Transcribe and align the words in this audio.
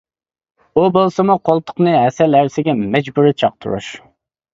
ئۇ 0.79 0.85
بولسىمۇ 0.95 1.35
قولتۇقنى 1.49 1.93
ھەسەل 2.03 2.37
ھەرىسىگە 2.39 2.75
مەجبۇرىي 2.95 3.37
چاقتۇرۇش. 3.43 3.91